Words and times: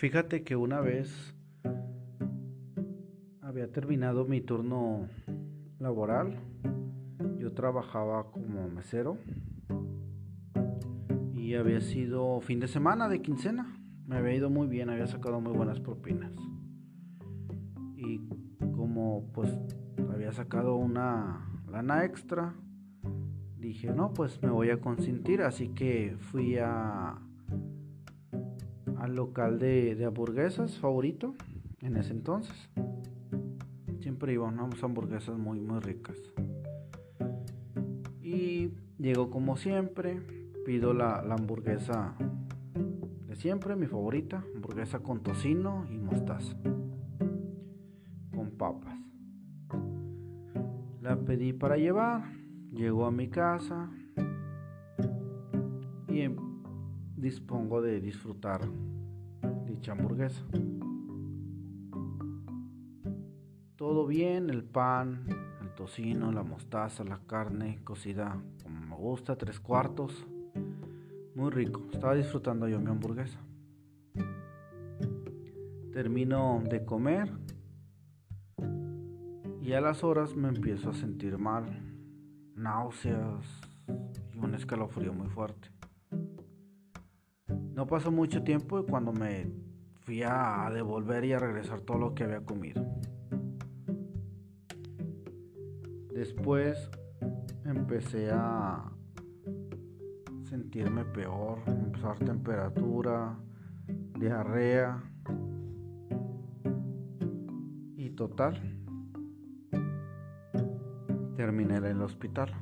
Fíjate 0.00 0.44
que 0.44 0.56
una 0.56 0.80
vez 0.80 1.36
había 3.42 3.70
terminado 3.70 4.24
mi 4.24 4.40
turno 4.40 5.06
laboral. 5.78 6.40
Yo 7.36 7.52
trabajaba 7.52 8.30
como 8.30 8.66
mesero 8.70 9.18
y 11.34 11.54
había 11.54 11.82
sido 11.82 12.40
fin 12.40 12.60
de 12.60 12.68
semana 12.68 13.10
de 13.10 13.20
quincena. 13.20 13.78
Me 14.06 14.16
había 14.16 14.36
ido 14.36 14.48
muy 14.48 14.68
bien, 14.68 14.88
había 14.88 15.06
sacado 15.06 15.38
muy 15.42 15.52
buenas 15.52 15.80
propinas. 15.80 16.34
Y 17.94 18.26
como 18.74 19.30
pues 19.34 19.54
había 20.14 20.32
sacado 20.32 20.76
una 20.76 21.62
lana 21.70 22.06
extra, 22.06 22.54
dije, 23.58 23.92
no, 23.92 24.14
pues 24.14 24.42
me 24.42 24.48
voy 24.48 24.70
a 24.70 24.80
consentir, 24.80 25.42
así 25.42 25.68
que 25.74 26.16
fui 26.18 26.56
a 26.56 27.18
local 29.30 29.60
de, 29.60 30.04
hamburguesas 30.04 30.76
favorito 30.80 31.36
en 31.82 31.96
ese 31.96 32.12
entonces. 32.12 32.68
Siempre 34.00 34.32
iba 34.32 34.48
a 34.48 34.50
unas 34.50 34.82
hamburguesas 34.82 35.38
muy, 35.38 35.60
muy 35.60 35.78
ricas. 35.78 36.16
Y 38.20 38.72
llego 38.98 39.30
como 39.30 39.56
siempre, 39.56 40.20
pido 40.66 40.94
la, 40.94 41.22
la 41.22 41.34
hamburguesa 41.34 42.16
de 43.28 43.36
siempre, 43.36 43.76
mi 43.76 43.86
favorita, 43.86 44.44
hamburguesa 44.56 44.98
con 44.98 45.22
tocino 45.22 45.86
y 45.88 45.98
mostaza, 45.98 46.56
con 48.34 48.50
papas. 48.58 48.98
La 51.02 51.16
pedí 51.20 51.52
para 51.52 51.76
llevar, 51.76 52.32
llegó 52.72 53.06
a 53.06 53.12
mi 53.12 53.28
casa 53.28 53.90
y 56.08 56.22
em, 56.22 56.34
dispongo 57.16 57.80
de 57.80 58.00
disfrutar 58.00 58.62
hamburguesa. 59.88 60.44
Todo 63.76 64.06
bien, 64.06 64.50
el 64.50 64.62
pan, 64.62 65.24
el 65.62 65.74
tocino, 65.74 66.32
la 66.32 66.42
mostaza, 66.42 67.02
la 67.04 67.20
carne 67.26 67.80
cocida 67.82 68.42
como 68.62 68.80
me 68.80 68.96
gusta, 68.96 69.36
tres 69.36 69.58
cuartos. 69.58 70.26
Muy 71.34 71.50
rico, 71.50 71.86
estaba 71.90 72.14
disfrutando 72.14 72.68
yo 72.68 72.78
mi 72.80 72.90
hamburguesa. 72.90 73.38
Termino 75.92 76.62
de 76.68 76.84
comer 76.84 77.30
y 79.62 79.72
a 79.72 79.80
las 79.80 80.04
horas 80.04 80.36
me 80.36 80.48
empiezo 80.48 80.90
a 80.90 80.94
sentir 80.94 81.38
mal, 81.38 81.64
náuseas 82.54 83.46
y 84.34 84.38
un 84.38 84.54
escalofrío 84.54 85.12
muy 85.12 85.28
fuerte. 85.28 85.68
No 87.74 87.86
pasó 87.86 88.10
mucho 88.10 88.42
tiempo 88.42 88.80
y 88.80 88.84
cuando 88.84 89.12
me 89.12 89.69
fui 90.00 90.22
a 90.22 90.70
devolver 90.72 91.24
y 91.24 91.32
a 91.32 91.38
regresar 91.38 91.80
todo 91.80 91.98
lo 91.98 92.14
que 92.14 92.24
había 92.24 92.40
comido. 92.40 92.84
Después 96.12 96.90
empecé 97.64 98.30
a 98.32 98.90
sentirme 100.42 101.04
peor, 101.04 101.58
empezar 101.66 102.18
temperatura, 102.18 103.38
diarrea 104.18 105.02
y 107.96 108.10
total. 108.10 108.60
Terminé 111.36 111.76
en 111.76 111.84
el 111.84 112.02
hospital 112.02 112.54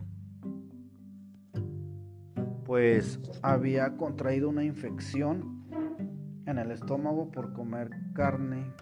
pues 2.68 3.18
había 3.40 3.96
contraído 3.96 4.50
una 4.50 4.62
infección 4.62 5.57
en 6.48 6.56
el 6.56 6.70
estómago 6.70 7.30
por 7.30 7.52
comer 7.52 7.90
carne 8.14 8.72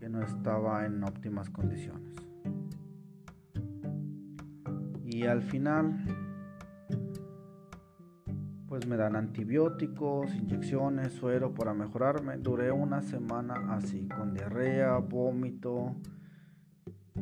que 0.00 0.08
no 0.08 0.22
estaba 0.22 0.86
en 0.86 1.04
óptimas 1.04 1.50
condiciones. 1.50 2.16
Y 5.04 5.26
al 5.26 5.42
final, 5.42 6.02
pues 8.66 8.86
me 8.86 8.96
dan 8.96 9.16
antibióticos, 9.16 10.34
inyecciones, 10.34 11.12
suero 11.12 11.52
para 11.52 11.74
mejorarme. 11.74 12.38
Duré 12.38 12.72
una 12.72 13.02
semana 13.02 13.74
así, 13.74 14.08
con 14.08 14.32
diarrea, 14.32 14.96
vómito, 14.96 15.94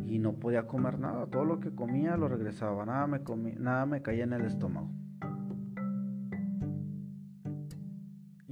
y 0.06 0.20
no 0.20 0.34
podía 0.34 0.68
comer 0.68 1.00
nada. 1.00 1.26
Todo 1.26 1.44
lo 1.44 1.58
que 1.58 1.74
comía 1.74 2.16
lo 2.16 2.28
regresaba, 2.28 2.86
nada 2.86 3.08
me, 3.08 3.20
nada 3.56 3.84
me 3.84 4.00
caía 4.00 4.22
en 4.22 4.32
el 4.32 4.44
estómago. 4.44 5.01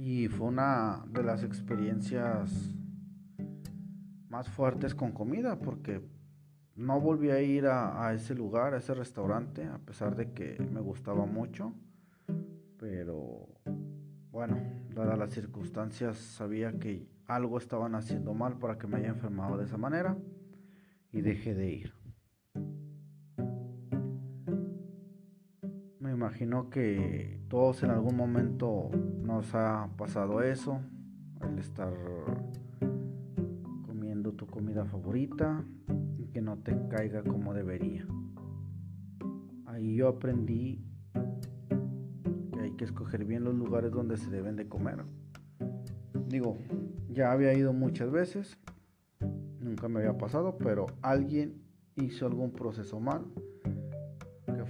Y 0.03 0.29
fue 0.29 0.47
una 0.47 1.05
de 1.11 1.21
las 1.21 1.43
experiencias 1.43 2.73
más 4.29 4.49
fuertes 4.49 4.95
con 4.95 5.11
comida 5.11 5.59
porque 5.59 6.01
no 6.75 6.99
volví 6.99 7.29
a 7.29 7.39
ir 7.39 7.67
a, 7.67 8.07
a, 8.07 8.11
ese 8.15 8.33
lugar, 8.33 8.73
a 8.73 8.77
ese 8.77 8.95
restaurante, 8.95 9.63
a 9.63 9.77
pesar 9.77 10.15
de 10.15 10.33
que 10.33 10.57
me 10.73 10.81
gustaba 10.81 11.27
mucho. 11.27 11.75
Pero 12.79 13.47
bueno, 14.31 14.57
dadas 14.95 15.19
las 15.19 15.33
circunstancias, 15.33 16.17
sabía 16.17 16.79
que 16.79 17.07
algo 17.27 17.59
estaban 17.59 17.93
haciendo 17.93 18.33
mal 18.33 18.57
para 18.57 18.79
que 18.79 18.87
me 18.87 18.97
haya 18.97 19.09
enfermado 19.09 19.55
de 19.59 19.65
esa 19.65 19.77
manera 19.77 20.17
y 21.11 21.21
dejé 21.21 21.53
de 21.53 21.73
ir. 21.73 22.00
Imagino 26.31 26.69
que 26.69 27.41
todos 27.49 27.83
en 27.83 27.89
algún 27.89 28.15
momento 28.15 28.89
nos 29.21 29.53
ha 29.53 29.89
pasado 29.97 30.41
eso, 30.41 30.79
al 31.41 31.59
estar 31.59 31.93
comiendo 33.85 34.31
tu 34.31 34.47
comida 34.47 34.85
favorita 34.85 35.65
y 36.17 36.27
que 36.27 36.41
no 36.41 36.57
te 36.59 36.73
caiga 36.87 37.21
como 37.21 37.53
debería. 37.53 38.07
Ahí 39.65 39.97
yo 39.97 40.07
aprendí 40.07 40.81
que 42.53 42.59
hay 42.61 42.71
que 42.77 42.85
escoger 42.85 43.25
bien 43.25 43.43
los 43.43 43.53
lugares 43.53 43.91
donde 43.91 44.15
se 44.15 44.29
deben 44.29 44.55
de 44.55 44.69
comer. 44.69 45.03
Digo, 46.29 46.57
ya 47.09 47.33
había 47.33 47.53
ido 47.53 47.73
muchas 47.73 48.09
veces, 48.09 48.57
nunca 49.59 49.89
me 49.89 49.99
había 49.99 50.17
pasado, 50.17 50.57
pero 50.57 50.85
alguien 51.01 51.61
hizo 51.97 52.25
algún 52.25 52.53
proceso 52.53 53.01
mal, 53.01 53.25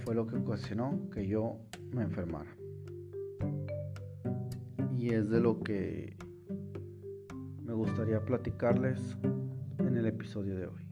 fue 0.04 0.14
lo 0.14 0.26
que 0.26 0.36
ocasionó 0.36 1.08
que 1.12 1.26
yo 1.26 1.58
me 1.92 2.02
enfermara. 2.02 2.56
Y 4.98 5.14
es 5.14 5.30
de 5.30 5.40
lo 5.40 5.60
que 5.60 6.16
me 7.62 7.72
gustaría 7.72 8.24
platicarles 8.24 9.00
en 9.78 9.96
el 9.96 10.06
episodio 10.06 10.56
de 10.56 10.66
hoy. 10.66 10.82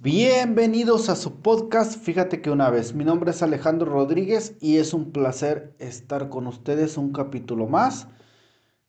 Bienvenidos 0.00 1.08
a 1.08 1.16
su 1.16 1.42
podcast. 1.42 2.00
Fíjate 2.00 2.40
que 2.40 2.50
una 2.50 2.70
vez, 2.70 2.94
mi 2.94 3.04
nombre 3.04 3.32
es 3.32 3.42
Alejandro 3.42 3.90
Rodríguez 3.90 4.56
y 4.60 4.76
es 4.76 4.94
un 4.94 5.12
placer 5.12 5.74
estar 5.80 6.28
con 6.28 6.46
ustedes 6.46 6.96
un 6.96 7.12
capítulo 7.12 7.66
más. 7.66 8.08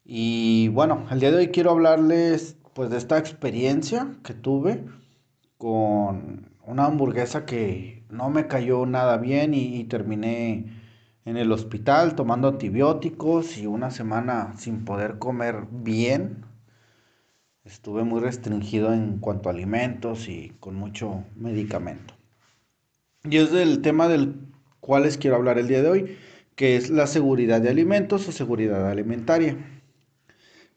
Y 0.06 0.70
bueno, 0.70 1.06
el 1.12 1.20
día 1.20 1.32
de 1.32 1.38
hoy 1.38 1.48
quiero 1.50 1.72
hablarles 1.72 2.59
pues 2.74 2.90
de 2.90 2.98
esta 2.98 3.18
experiencia 3.18 4.16
que 4.24 4.34
tuve 4.34 4.86
con 5.58 6.50
una 6.66 6.86
hamburguesa 6.86 7.46
que 7.46 8.04
no 8.10 8.30
me 8.30 8.48
cayó 8.48 8.86
nada 8.86 9.18
bien 9.18 9.54
y, 9.54 9.84
terminé 9.86 10.66
en 11.26 11.38
el 11.38 11.52
hospital 11.52 12.16
tomando 12.16 12.48
antibióticos 12.48 13.58
y 13.58 13.68
una 13.68 13.92
semana 13.92 14.54
sin 14.58 14.86
poder 14.86 15.20
comer 15.20 15.66
bien 15.72 16.46
estuve 17.66 18.04
muy 18.04 18.20
restringido 18.20 18.94
en 18.94 19.20
cuanto 19.20 19.50
a 19.50 19.52
alimentos 19.52 20.28
y 20.28 20.54
con 20.60 20.76
mucho 20.76 21.24
medicamento. 21.36 22.16
Y 23.24 23.38
es 23.38 23.52
del 23.52 23.82
tema 23.82 24.08
del 24.08 24.36
cual 24.80 25.04
les 25.04 25.18
quiero 25.18 25.36
hablar 25.36 25.60
el 25.60 25.68
día 25.68 25.84
de 25.84 25.90
hoy, 25.90 26.18
que 26.56 26.76
es 26.78 26.90
la 26.90 27.06
seguridad 27.06 27.62
de 27.62 27.70
alimentos 27.70 28.28
o 28.28 28.32
seguridad 28.32 28.90
alimentaria. 28.90 29.79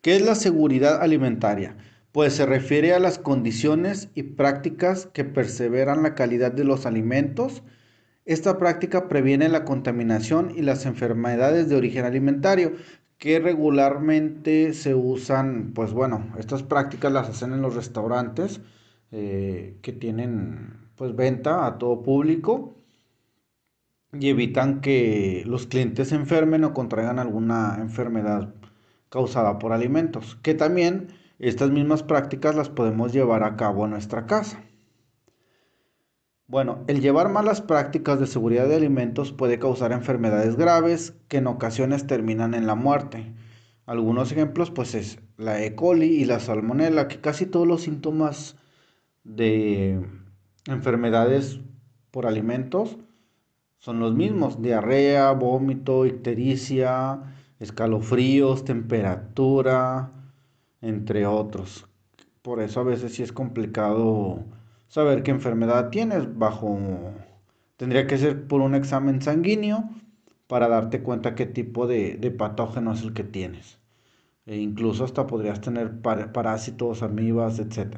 ¿Qué 0.02 0.16
es 0.16 0.22
la 0.22 0.34
seguridad 0.34 1.00
alimentaria? 1.00 1.76
Pues 2.10 2.32
se 2.34 2.44
refiere 2.44 2.92
a 2.92 2.98
las 2.98 3.20
condiciones 3.20 4.08
y 4.16 4.24
prácticas 4.24 5.06
que 5.06 5.24
perseveran 5.24 6.02
la 6.02 6.16
calidad 6.16 6.50
de 6.50 6.64
los 6.64 6.86
alimentos. 6.86 7.62
Esta 8.24 8.58
práctica 8.58 9.06
previene 9.08 9.48
la 9.48 9.64
contaminación 9.64 10.52
y 10.56 10.62
las 10.62 10.86
enfermedades 10.86 11.68
de 11.68 11.76
origen 11.76 12.04
alimentario, 12.04 12.72
que 13.16 13.38
regularmente 13.38 14.74
se 14.74 14.96
usan, 14.96 15.72
pues 15.72 15.92
bueno, 15.92 16.34
estas 16.36 16.64
prácticas 16.64 17.12
las 17.12 17.28
hacen 17.28 17.52
en 17.52 17.62
los 17.62 17.76
restaurantes 17.76 18.60
eh, 19.12 19.78
que 19.82 19.92
tienen 19.92 20.90
pues 20.96 21.14
venta 21.14 21.64
a 21.64 21.78
todo 21.78 22.02
público 22.02 22.74
y 24.12 24.30
evitan 24.30 24.80
que 24.80 25.44
los 25.46 25.68
clientes 25.68 26.08
se 26.08 26.16
enfermen 26.16 26.64
o 26.64 26.74
contraigan 26.74 27.20
alguna 27.20 27.76
enfermedad 27.78 28.52
causada 29.12 29.58
por 29.58 29.74
alimentos, 29.74 30.38
que 30.42 30.54
también 30.54 31.08
estas 31.38 31.70
mismas 31.70 32.02
prácticas 32.02 32.54
las 32.54 32.70
podemos 32.70 33.12
llevar 33.12 33.44
a 33.44 33.56
cabo 33.56 33.84
en 33.84 33.90
nuestra 33.90 34.24
casa. 34.24 34.64
Bueno, 36.46 36.82
el 36.86 37.02
llevar 37.02 37.28
malas 37.28 37.60
prácticas 37.60 38.18
de 38.18 38.26
seguridad 38.26 38.66
de 38.66 38.76
alimentos 38.76 39.32
puede 39.32 39.58
causar 39.58 39.92
enfermedades 39.92 40.56
graves 40.56 41.14
que 41.28 41.36
en 41.36 41.46
ocasiones 41.46 42.06
terminan 42.06 42.54
en 42.54 42.66
la 42.66 42.74
muerte. 42.74 43.34
Algunos 43.84 44.32
ejemplos 44.32 44.70
pues 44.70 44.94
es 44.94 45.18
la 45.36 45.62
E. 45.62 45.74
coli 45.74 46.06
y 46.06 46.24
la 46.24 46.40
salmonella, 46.40 47.06
que 47.06 47.20
casi 47.20 47.44
todos 47.44 47.66
los 47.66 47.82
síntomas 47.82 48.56
de 49.24 50.06
enfermedades 50.66 51.60
por 52.10 52.26
alimentos 52.26 52.96
son 53.76 54.00
los 54.00 54.14
mismos, 54.14 54.62
diarrea, 54.62 55.32
vómito, 55.32 56.06
ictericia, 56.06 57.31
escalofríos, 57.62 58.64
temperatura, 58.64 60.10
entre 60.80 61.26
otros. 61.26 61.86
Por 62.42 62.60
eso 62.60 62.80
a 62.80 62.84
veces 62.84 63.14
sí 63.14 63.22
es 63.22 63.32
complicado 63.32 64.44
saber 64.88 65.22
qué 65.22 65.30
enfermedad 65.30 65.90
tienes 65.90 66.36
bajo... 66.36 66.78
Tendría 67.76 68.06
que 68.06 68.18
ser 68.18 68.46
por 68.46 68.60
un 68.60 68.74
examen 68.74 69.22
sanguíneo 69.22 69.88
para 70.46 70.68
darte 70.68 71.02
cuenta 71.02 71.34
qué 71.34 71.46
tipo 71.46 71.86
de, 71.86 72.34
patógeno 72.36 72.92
es 72.92 73.02
el 73.02 73.12
que 73.12 73.24
tienes. 73.24 73.78
E 74.44 74.56
incluso 74.56 75.04
hasta 75.04 75.26
podrías 75.26 75.60
tener 75.60 76.00
parásitos, 76.00 77.02
amibas, 77.02 77.60
etc. 77.60 77.96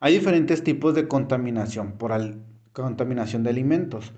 Hay 0.00 0.14
diferentes 0.14 0.64
tipos 0.64 0.94
de 0.94 1.06
contaminación 1.06 1.92
por 1.92 2.12
contaminación 2.72 3.44
de 3.44 3.50
alimentos. 3.50 4.12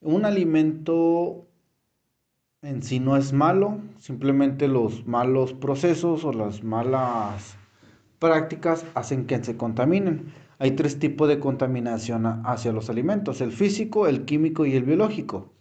Un 0.00 0.24
alimento 0.24 1.46
en 2.62 2.82
sí 2.82 3.00
no 3.00 3.16
es 3.16 3.32
malo, 3.32 3.80
simplemente 3.98 4.68
los 4.68 5.06
malos 5.06 5.52
procesos 5.52 6.24
o 6.24 6.32
las 6.32 6.62
malas 6.62 7.56
prácticas 8.20 8.86
hacen 8.94 9.26
que 9.26 9.42
se 9.42 9.56
contaminen. 9.56 10.32
Hay 10.60 10.72
tres 10.72 11.00
tipos 11.00 11.28
de 11.28 11.40
contaminación 11.40 12.24
hacia 12.24 12.72
los 12.72 12.88
alimentos, 12.88 13.40
el 13.40 13.50
físico, 13.50 14.06
el 14.06 14.24
químico 14.24 14.64
y 14.64 14.76
el 14.76 14.84
biológico. 14.84 15.52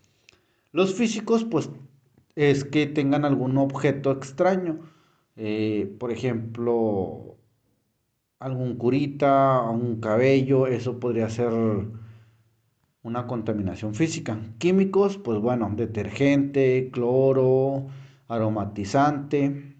Los 0.72 0.94
físicos, 0.94 1.44
pues, 1.44 1.72
es 2.36 2.64
que 2.64 2.86
tengan 2.86 3.26
algún 3.26 3.58
objeto 3.58 4.12
extraño, 4.12 4.80
eh, 5.36 5.92
por 6.00 6.12
ejemplo, 6.12 7.36
algún 8.40 8.76
curita, 8.78 9.62
un 9.64 10.00
cabello, 10.00 10.68
eso 10.68 11.00
podría 11.00 11.30
ser 11.30 11.52
una 13.04 13.28
contaminación 13.28 13.96
física. 13.96 14.40
Químicos, 14.60 15.18
pues 15.18 15.40
bueno, 15.40 15.72
detergente, 15.76 16.90
cloro, 16.92 17.88
aromatizante, 18.28 19.76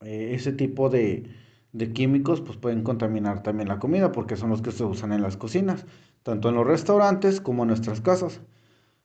eh, 0.00 0.32
ese 0.34 0.52
tipo 0.52 0.88
de, 0.90 1.30
de 1.72 1.92
químicos 1.92 2.40
pues 2.40 2.56
pueden 2.58 2.82
contaminar 2.82 3.42
también 3.42 3.68
la 3.68 3.78
comida 3.78 4.12
porque 4.12 4.36
son 4.36 4.50
los 4.50 4.62
que 4.62 4.72
se 4.72 4.84
usan 4.84 5.12
en 5.12 5.22
las 5.22 5.36
cocinas, 5.36 5.86
tanto 6.22 6.48
en 6.48 6.56
los 6.56 6.66
restaurantes 6.66 7.40
como 7.40 7.62
en 7.62 7.68
nuestras 7.68 8.00
casas. 8.00 8.40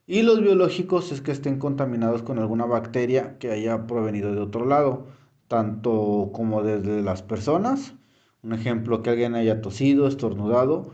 Y 0.08 0.22
los 0.22 0.42
biológicos 0.42 1.12
es 1.12 1.22
que 1.22 1.32
estén 1.32 1.58
contaminados 1.60 2.22
con 2.24 2.40
alguna 2.40 2.66
bacteria 2.66 3.38
que 3.40 3.52
haya 3.52 3.88
provenido 3.88 4.34
de 4.34 4.42
otro 4.42 4.66
lado, 4.66 5.08
tanto 5.48 6.30
como 6.34 6.64
desde 6.64 7.02
las 7.02 7.24
personas, 7.24 7.96
un 8.44 8.54
ejemplo 8.54 9.02
que 9.02 9.10
alguien 9.12 9.36
haya 9.36 9.62
tosido, 9.62 10.08
estornudado, 10.08 10.92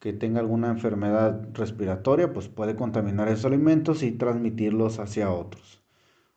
que 0.00 0.12
tenga 0.12 0.40
alguna 0.40 0.68
enfermedad 0.68 1.48
respiratoria, 1.52 2.32
pues 2.32 2.48
puede 2.48 2.76
contaminar 2.76 3.28
esos 3.28 3.46
alimentos 3.46 4.02
y 4.02 4.12
transmitirlos 4.12 4.98
hacia 4.98 5.30
otros. 5.30 5.82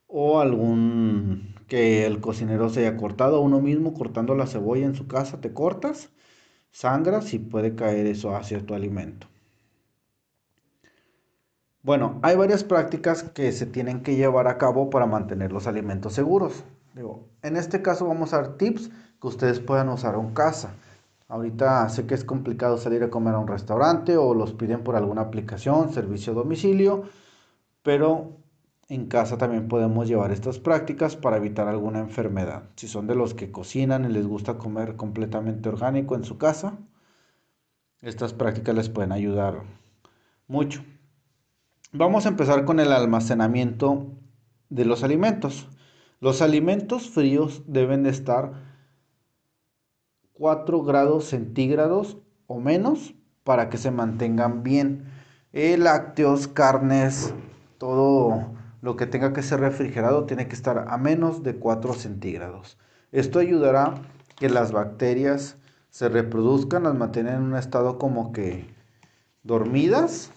O 0.07 0.39
algún 0.39 1.55
que 1.67 2.05
el 2.05 2.19
cocinero 2.19 2.69
se 2.69 2.81
haya 2.81 2.97
cortado 2.97 3.41
uno 3.41 3.61
mismo 3.61 3.93
cortando 3.93 4.35
la 4.35 4.47
cebolla 4.47 4.85
en 4.85 4.95
su 4.95 5.07
casa, 5.07 5.39
te 5.39 5.53
cortas, 5.53 6.09
sangras 6.71 7.33
y 7.33 7.39
puede 7.39 7.75
caer 7.75 8.07
eso 8.07 8.35
hacia 8.35 8.65
tu 8.65 8.73
alimento. 8.73 9.27
Bueno, 11.83 12.19
hay 12.21 12.35
varias 12.35 12.63
prácticas 12.63 13.23
que 13.23 13.51
se 13.51 13.65
tienen 13.65 14.03
que 14.03 14.15
llevar 14.15 14.47
a 14.47 14.57
cabo 14.57 14.89
para 14.89 15.07
mantener 15.07 15.51
los 15.51 15.65
alimentos 15.67 16.13
seguros. 16.13 16.63
en 17.41 17.57
este 17.57 17.81
caso 17.81 18.05
vamos 18.07 18.33
a 18.33 18.41
dar 18.41 18.57
tips 18.57 18.91
que 19.19 19.27
ustedes 19.27 19.59
puedan 19.59 19.89
usar 19.89 20.15
en 20.15 20.33
casa. 20.33 20.75
Ahorita 21.31 21.87
sé 21.87 22.05
que 22.07 22.13
es 22.13 22.25
complicado 22.25 22.77
salir 22.77 23.03
a 23.03 23.09
comer 23.09 23.35
a 23.35 23.39
un 23.39 23.47
restaurante 23.47 24.17
o 24.17 24.33
los 24.33 24.51
piden 24.51 24.83
por 24.83 24.97
alguna 24.97 25.21
aplicación, 25.21 25.93
servicio 25.93 26.33
a 26.33 26.35
domicilio, 26.35 27.03
pero 27.83 28.35
en 28.89 29.07
casa 29.07 29.37
también 29.37 29.69
podemos 29.69 30.09
llevar 30.09 30.33
estas 30.33 30.59
prácticas 30.59 31.15
para 31.15 31.37
evitar 31.37 31.69
alguna 31.69 31.99
enfermedad. 31.99 32.63
Si 32.75 32.89
son 32.89 33.07
de 33.07 33.15
los 33.15 33.33
que 33.33 33.49
cocinan 33.49 34.03
y 34.03 34.09
les 34.09 34.27
gusta 34.27 34.57
comer 34.57 34.97
completamente 34.97 35.69
orgánico 35.69 36.15
en 36.15 36.25
su 36.25 36.37
casa, 36.37 36.77
estas 38.01 38.33
prácticas 38.33 38.75
les 38.75 38.89
pueden 38.89 39.13
ayudar 39.13 39.63
mucho. 40.49 40.83
Vamos 41.93 42.25
a 42.25 42.29
empezar 42.29 42.65
con 42.65 42.81
el 42.81 42.91
almacenamiento 42.91 44.05
de 44.69 44.83
los 44.83 45.01
alimentos. 45.01 45.69
Los 46.19 46.41
alimentos 46.41 47.09
fríos 47.09 47.63
deben 47.67 48.03
de 48.03 48.09
estar 48.09 48.70
4 50.41 50.81
grados 50.81 51.25
centígrados 51.25 52.17
o 52.47 52.59
menos 52.59 53.13
para 53.43 53.69
que 53.69 53.77
se 53.77 53.91
mantengan 53.91 54.63
bien. 54.63 55.05
lácteos, 55.53 56.47
carnes, 56.47 57.31
todo 57.77 58.51
lo 58.81 58.95
que 58.95 59.05
tenga 59.05 59.33
que 59.33 59.43
ser 59.43 59.59
refrigerado 59.59 60.25
tiene 60.25 60.47
que 60.47 60.55
estar 60.55 60.87
a 60.87 60.97
menos 60.97 61.43
de 61.43 61.57
4 61.57 61.93
centígrados. 61.93 62.79
Esto 63.11 63.37
ayudará 63.37 63.93
que 64.35 64.49
las 64.49 64.71
bacterias 64.71 65.57
se 65.91 66.09
reproduzcan, 66.09 66.85
las 66.85 66.95
mantienen 66.95 67.35
en 67.35 67.41
un 67.43 67.55
estado 67.55 67.99
como 67.99 68.31
que 68.31 68.65
dormidas 69.43 70.31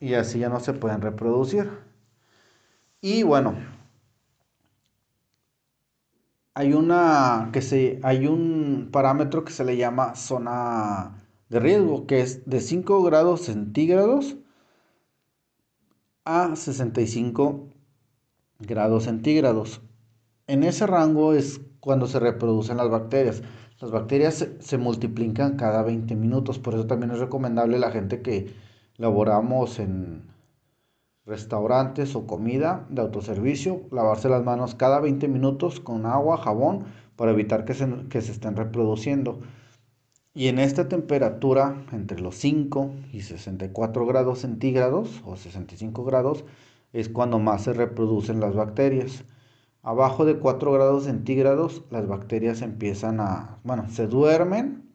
y 0.00 0.14
así 0.14 0.38
ya 0.38 0.48
no 0.48 0.60
se 0.60 0.72
pueden 0.72 1.02
reproducir. 1.02 1.68
Y 3.02 3.22
bueno, 3.22 3.54
hay 6.56 6.72
una 6.72 7.50
que 7.52 7.60
se 7.60 8.00
hay 8.02 8.26
un 8.26 8.88
parámetro 8.90 9.44
que 9.44 9.52
se 9.52 9.62
le 9.62 9.76
llama 9.76 10.14
zona 10.14 11.22
de 11.50 11.60
riesgo 11.60 12.06
que 12.06 12.20
es 12.22 12.48
de 12.48 12.62
5 12.62 13.02
grados 13.02 13.42
centígrados 13.42 14.36
a 16.24 16.56
65 16.56 17.68
grados 18.60 19.04
centígrados. 19.04 19.82
En 20.46 20.64
ese 20.64 20.86
rango 20.86 21.34
es 21.34 21.60
cuando 21.80 22.06
se 22.06 22.20
reproducen 22.20 22.78
las 22.78 22.88
bacterias. 22.88 23.42
Las 23.78 23.90
bacterias 23.90 24.48
se, 24.58 24.78
multiplican 24.78 25.56
cada 25.56 25.82
20 25.82 26.16
minutos, 26.16 26.58
por 26.58 26.72
eso 26.72 26.86
también 26.86 27.10
es 27.10 27.18
recomendable 27.18 27.78
la 27.78 27.90
gente 27.90 28.22
que 28.22 28.54
laboramos 28.96 29.78
en 29.78 30.22
restaurantes 31.26 32.14
o 32.14 32.26
comida 32.26 32.86
de 32.88 33.02
autoservicio, 33.02 33.82
lavarse 33.90 34.28
las 34.28 34.44
manos 34.44 34.74
cada 34.74 35.00
20 35.00 35.28
minutos 35.28 35.80
con 35.80 36.06
agua, 36.06 36.38
jabón, 36.38 36.84
para 37.16 37.32
evitar 37.32 37.64
que 37.64 37.74
se, 37.74 37.88
que 38.08 38.20
se 38.20 38.32
estén 38.32 38.56
reproduciendo. 38.56 39.40
Y 40.34 40.48
en 40.48 40.58
esta 40.58 40.88
temperatura, 40.88 41.84
entre 41.92 42.20
los 42.20 42.36
5 42.36 42.90
y 43.12 43.22
64 43.22 44.06
grados 44.06 44.40
centígrados 44.40 45.22
o 45.24 45.36
65 45.36 46.04
grados, 46.04 46.44
es 46.92 47.08
cuando 47.08 47.38
más 47.38 47.64
se 47.64 47.72
reproducen 47.72 48.38
las 48.40 48.54
bacterias. 48.54 49.24
Abajo 49.82 50.24
de 50.24 50.38
4 50.38 50.72
grados 50.72 51.04
centígrados, 51.04 51.82
las 51.90 52.06
bacterias 52.06 52.62
empiezan 52.62 53.20
a, 53.20 53.58
bueno, 53.64 53.88
se 53.88 54.06
duermen 54.06 54.90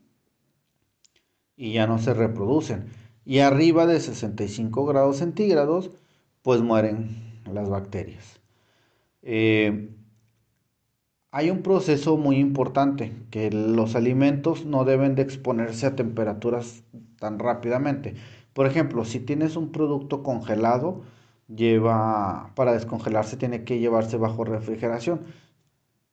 y 1.56 1.74
ya 1.74 1.88
no 1.88 1.98
se 1.98 2.14
reproducen. 2.14 2.88
Y 3.26 3.40
arriba 3.40 3.86
de 3.86 4.00
65 4.00 4.86
grados 4.86 5.18
centígrados, 5.18 5.92
pues 6.42 6.62
mueren 6.62 7.42
las 7.52 7.70
bacterias. 7.70 8.40
Eh, 9.22 9.90
hay 11.32 11.50
un 11.50 11.62
proceso 11.62 12.18
muy 12.18 12.38
importante, 12.38 13.14
que 13.30 13.52
los 13.52 13.96
alimentos 13.96 14.66
no 14.66 14.84
deben 14.84 15.16
de 15.16 15.22
exponerse 15.22 15.86
a 15.86 15.96
temperaturas 15.96 16.84
tan 17.20 17.40
rápidamente. 17.40 18.16
Por 18.54 18.66
ejemplo, 18.66 19.06
si 19.06 19.20
tienes 19.20 19.56
un 19.56 19.72
producto 19.72 20.24
congelado, 20.24 21.04
lleva 21.48 22.52
para 22.56 22.74
descongelarse 22.74 23.38
tiene 23.38 23.64
que 23.64 23.80
llevarse 23.80 24.18
bajo 24.18 24.44
refrigeración. 24.44 25.22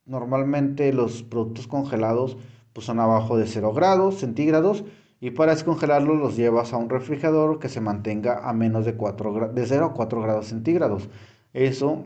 Normalmente 0.04 0.92
los 0.92 1.22
productos 1.22 1.66
congelados 1.66 2.36
pues, 2.72 2.86
son 2.86 3.00
abajo 3.00 3.36
de 3.36 3.46
0 3.46 3.72
grados 3.72 4.16
centígrados 4.20 4.84
y 5.20 5.30
para 5.30 5.52
descongelarlos 5.52 6.18
los 6.18 6.36
llevas 6.36 6.72
a 6.72 6.76
un 6.76 6.90
refrigerador 6.90 7.58
que 7.58 7.68
se 7.68 7.80
mantenga 7.80 8.48
a 8.48 8.52
menos 8.52 8.84
de, 8.84 8.94
4, 8.94 9.52
de 9.52 9.66
0 9.66 9.86
a 9.86 9.94
4 9.94 10.22
grados 10.22 10.46
centígrados. 10.46 11.08
Eso 11.52 12.04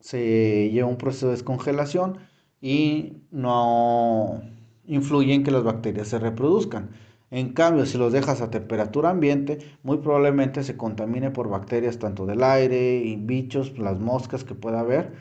se 0.00 0.70
lleva 0.70 0.88
un 0.88 0.98
proceso 0.98 1.26
de 1.26 1.32
descongelación 1.32 2.18
y 2.60 3.22
no 3.30 4.42
influye 4.86 5.34
en 5.34 5.44
que 5.44 5.50
las 5.50 5.64
bacterias 5.64 6.08
se 6.08 6.18
reproduzcan. 6.18 6.90
En 7.30 7.54
cambio, 7.54 7.86
si 7.86 7.96
los 7.96 8.12
dejas 8.12 8.42
a 8.42 8.50
temperatura 8.50 9.08
ambiente, 9.08 9.58
muy 9.82 9.98
probablemente 9.98 10.62
se 10.62 10.76
contamine 10.76 11.30
por 11.30 11.48
bacterias 11.48 11.98
tanto 11.98 12.26
del 12.26 12.42
aire 12.42 12.96
y 12.96 13.16
bichos, 13.16 13.78
las 13.78 13.98
moscas 13.98 14.44
que 14.44 14.54
pueda 14.54 14.80
haber 14.80 15.14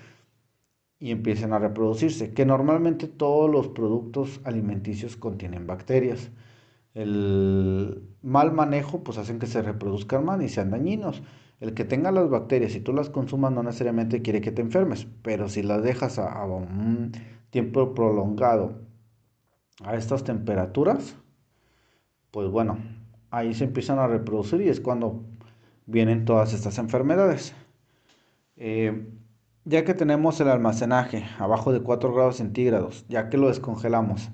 y 0.99 1.11
empiecen 1.11 1.53
a 1.53 1.59
reproducirse, 1.59 2.33
que 2.33 2.45
normalmente 2.45 3.07
todos 3.07 3.49
los 3.49 3.69
productos 3.69 4.41
alimenticios 4.43 5.15
contienen 5.15 5.65
bacterias. 5.65 6.29
El 6.93 8.03
mal 8.21 8.51
manejo 8.51 9.03
pues 9.03 9.17
hacen 9.17 9.39
que 9.39 9.47
se 9.47 9.61
reproduzcan 9.61 10.25
más 10.25 10.41
y 10.41 10.49
sean 10.49 10.71
dañinos. 10.71 11.23
El 11.59 11.73
que 11.73 11.85
tenga 11.85 12.11
las 12.11 12.29
bacterias 12.29 12.75
y 12.75 12.79
tú 12.81 12.91
las 12.91 13.09
consumas 13.09 13.51
no 13.51 13.61
necesariamente 13.63 14.21
quiere 14.21 14.41
que 14.41 14.51
te 14.51 14.61
enfermes, 14.61 15.07
pero 15.21 15.47
si 15.47 15.61
las 15.61 15.83
dejas 15.83 16.17
a, 16.17 16.43
un 16.45 17.11
tiempo 17.51 17.93
prolongado 17.93 18.81
a 19.83 19.95
estas 19.95 20.23
temperaturas, 20.23 21.15
pues 22.31 22.49
bueno, 22.49 22.79
ahí 23.29 23.53
se 23.53 23.65
empiezan 23.65 23.99
a 23.99 24.07
reproducir 24.07 24.61
y 24.61 24.69
es 24.69 24.79
cuando 24.79 25.23
vienen 25.85 26.25
todas 26.25 26.53
estas 26.53 26.79
enfermedades. 26.79 27.53
Eh, 28.55 29.07
ya 29.63 29.85
que 29.85 29.93
tenemos 29.93 30.39
el 30.41 30.49
almacenaje 30.49 31.25
abajo 31.37 31.71
de 31.71 31.81
4 31.81 32.13
grados 32.13 32.37
centígrados, 32.37 33.05
ya 33.07 33.29
que 33.29 33.37
lo 33.37 33.49
descongelamos 33.49 34.29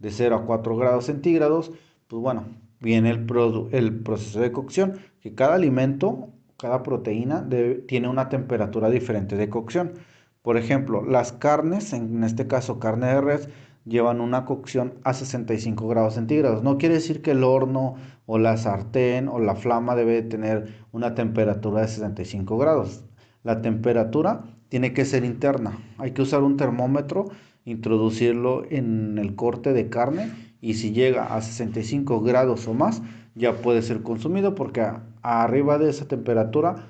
de 0.00 0.10
0 0.10 0.36
a 0.36 0.46
4 0.46 0.76
grados 0.76 1.04
centígrados, 1.04 1.72
pues 2.12 2.20
bueno, 2.20 2.44
viene 2.78 3.08
el, 3.08 3.24
proceso 3.24 4.38
de 4.38 4.52
cocción, 4.52 4.98
que 5.22 5.34
cada 5.34 5.54
alimento, 5.54 6.28
cada 6.58 6.82
proteína 6.82 7.48
tiene 7.88 8.06
una 8.06 8.28
temperatura 8.28 8.90
diferente 8.90 9.36
de 9.36 9.48
cocción. 9.48 9.94
Por 10.42 10.58
ejemplo, 10.58 11.02
las 11.02 11.32
carnes, 11.32 11.94
en 11.94 12.22
este 12.22 12.46
caso 12.46 12.78
carne 12.78 13.06
de 13.06 13.20
res, 13.22 13.48
llevan 13.86 14.20
una 14.20 14.44
cocción 14.44 14.92
a 15.04 15.14
65 15.14 15.88
grados 15.88 16.12
centígrados. 16.12 16.62
No 16.62 16.76
quiere 16.76 16.96
decir 16.96 17.22
que 17.22 17.30
el 17.30 17.44
horno 17.44 17.94
o 18.26 18.36
la 18.36 18.58
sartén 18.58 19.26
o 19.28 19.38
la 19.38 19.54
flama 19.54 19.96
debe 19.96 20.20
tener 20.20 20.84
una 20.92 21.14
temperatura 21.14 21.80
de 21.80 21.88
65 21.88 22.58
grados. 22.58 23.06
La 23.42 23.62
temperatura 23.62 24.42
tiene 24.68 24.92
que 24.92 25.06
ser 25.06 25.24
interna. 25.24 25.78
Hay 25.96 26.10
que 26.10 26.20
usar 26.20 26.42
un 26.42 26.58
termómetro, 26.58 27.30
introducirlo 27.64 28.64
en 28.68 29.16
el 29.16 29.34
corte 29.34 29.72
de 29.72 29.88
carne 29.88 30.51
y 30.62 30.74
si 30.74 30.92
llega 30.92 31.34
a 31.34 31.42
65 31.42 32.22
grados 32.22 32.66
o 32.68 32.72
más 32.72 33.02
ya 33.34 33.56
puede 33.60 33.82
ser 33.82 34.02
consumido 34.02 34.54
porque 34.54 34.86
arriba 35.20 35.76
de 35.76 35.90
esa 35.90 36.06
temperatura 36.06 36.88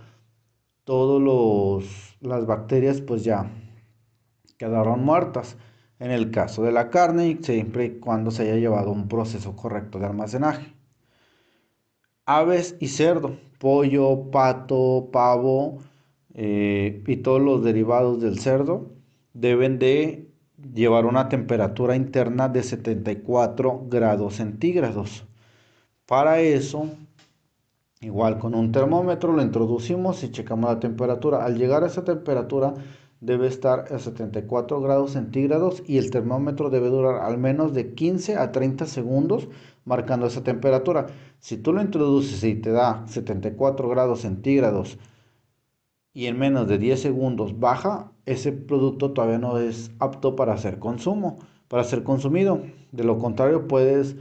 todas 0.85 2.17
las 2.21 2.47
bacterias 2.47 3.01
pues 3.01 3.25
ya 3.25 3.51
quedaron 4.59 5.05
muertas 5.05 5.57
en 5.99 6.11
el 6.11 6.31
caso 6.31 6.63
de 6.63 6.73
la 6.73 6.91
carne 6.91 7.39
siempre 7.43 7.87
y 7.87 7.99
cuando 7.99 8.31
se 8.31 8.43
haya 8.43 8.57
llevado 8.57 8.93
un 8.93 9.09
proceso 9.09 9.57
correcto 9.57 9.99
de 10.01 10.07
almacenaje. 10.07 10.75
Aves 12.27 12.77
y 12.81 12.89
cerdo, 12.89 13.39
pollo, 13.59 14.31
pato, 14.31 15.09
pavo 15.13 15.79
eh, 16.35 17.03
y 17.07 17.17
todos 17.19 17.41
los 17.41 17.65
derivados 17.65 18.21
del 18.21 18.39
cerdo 18.41 18.91
deben 19.33 19.79
de 19.79 20.32
llevar 20.75 21.07
una 21.07 21.29
temperatura 21.29 21.97
interna 21.97 22.49
de 22.49 22.63
74 22.63 23.87
grados 23.89 24.37
centígrados. 24.37 25.27
Para 26.07 26.41
eso, 26.41 26.87
igual 28.01 28.39
con 28.39 28.55
un 28.55 28.73
termómetro 28.73 29.33
lo 29.33 29.43
introducimos 29.43 30.23
y 30.25 30.31
checamos 30.31 30.71
la 30.71 30.81
temperatura. 30.81 31.45
Al 31.45 31.57
llegar 31.57 31.85
a 31.85 31.87
esa 31.87 32.05
temperatura 32.05 32.75
debe 33.21 33.47
estar 33.47 33.93
a 33.93 33.99
74 33.99 34.81
grados 34.81 35.13
centígrados 35.13 35.83
y 35.87 35.99
el 35.99 36.11
termómetro 36.11 36.71
debe 36.71 36.89
durar 36.89 37.23
al 37.23 37.39
menos 37.39 37.73
de 37.73 37.95
15 37.95 38.37
a 38.37 38.51
30 38.53 38.87
segundos 38.87 39.49
marcando 39.85 40.27
esa 40.27 40.43
temperatura. 40.43 41.07
Si 41.39 41.57
tú 41.57 41.73
lo 41.73 41.81
introduces 41.83 42.43
y 42.45 42.55
te 42.57 42.71
da 42.71 43.07
74 43.07 43.89
grados 43.89 44.21
centígrados 44.21 44.99
y 46.13 46.27
en 46.27 46.39
menos 46.39 46.69
de 46.69 46.79
10 46.79 47.01
segundos 47.01 47.59
baja, 47.59 48.12
ese 48.27 48.53
producto 48.53 49.13
todavía 49.13 49.39
no 49.39 49.59
es 49.59 49.91
apto 49.99 50.37
para 50.37 50.57
ser 50.57 50.79
consumo, 50.79 51.39
para 51.69 51.85
ser 51.85 52.03
consumido. 52.03 52.63
De 52.93 53.05
lo 53.05 53.19
contrario, 53.19 53.67
puedes 53.69 54.17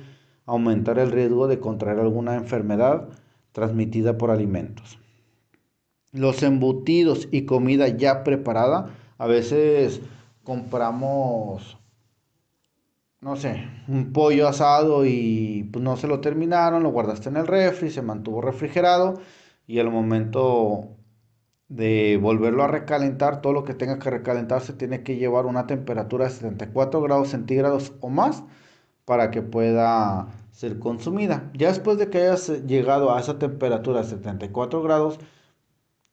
aumentar 0.46 1.00
el 1.00 1.12
riesgo 1.12 1.48
de 1.48 1.60
contraer 1.60 2.00
alguna 2.00 2.36
enfermedad 2.36 3.10
transmitida 3.51 4.17
por 4.17 4.31
alimentos. 4.31 4.98
Los 6.12 6.43
embutidos 6.43 7.27
y 7.31 7.46
comida 7.46 7.88
ya 7.88 8.24
preparada, 8.24 8.89
a 9.17 9.27
veces 9.27 10.01
compramos 10.43 11.77
no 13.22 13.36
sé, 13.36 13.67
un 13.88 14.13
pollo 14.13 14.48
asado 14.48 15.05
y 15.05 15.70
pues 15.72 15.84
no 15.84 15.96
se 15.96 16.08
lo 16.08 16.22
terminaron, 16.22 16.81
lo 16.81 16.89
guardaste 16.89 17.29
en 17.29 17.38
el 17.38 17.46
refri, 17.46 17.91
se 17.91 18.01
mantuvo 18.01 18.41
refrigerado 18.41 19.22
y 19.67 19.77
al 19.77 19.91
momento 19.91 20.98
de 21.71 22.19
volverlo 22.21 22.63
a 22.63 22.67
recalentar, 22.67 23.41
todo 23.41 23.53
lo 23.53 23.63
que 23.63 23.73
tenga 23.73 23.97
que 23.97 24.09
recalentarse 24.09 24.73
tiene 24.73 25.03
que 25.03 25.15
llevar 25.15 25.45
una 25.45 25.67
temperatura 25.67 26.25
de 26.25 26.31
74 26.31 27.01
grados 27.01 27.29
centígrados 27.29 27.93
o 28.01 28.09
más 28.09 28.43
para 29.05 29.31
que 29.31 29.41
pueda 29.41 30.27
ser 30.51 30.79
consumida. 30.79 31.49
Ya 31.53 31.69
después 31.69 31.97
de 31.97 32.09
que 32.09 32.19
hayas 32.19 32.49
llegado 32.67 33.13
a 33.15 33.19
esa 33.21 33.39
temperatura 33.39 34.01
de 34.01 34.09
74 34.09 34.83
grados, 34.83 35.19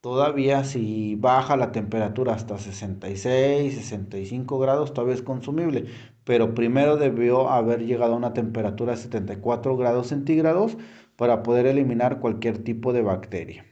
todavía 0.00 0.64
si 0.64 1.16
baja 1.16 1.56
la 1.56 1.72
temperatura 1.72 2.34
hasta 2.34 2.58
66, 2.58 3.74
65 3.74 4.58
grados, 4.60 4.94
todavía 4.94 5.14
es 5.16 5.22
consumible. 5.22 5.86
Pero 6.24 6.54
primero 6.54 6.96
debió 6.96 7.50
haber 7.50 7.84
llegado 7.84 8.14
a 8.14 8.16
una 8.16 8.32
temperatura 8.34 8.92
de 8.92 8.98
74 8.98 9.76
grados 9.76 10.08
centígrados 10.08 10.76
para 11.16 11.42
poder 11.42 11.66
eliminar 11.66 12.20
cualquier 12.20 12.58
tipo 12.58 12.92
de 12.92 13.02
bacteria. 13.02 13.67